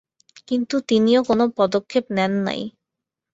কিন্তু 0.47 0.75
তিনিও 0.89 1.21
কোনো 1.23 1.43
পদক্ষেপ 1.57 2.05
নেন 2.11 2.31
নাই। 2.45 2.61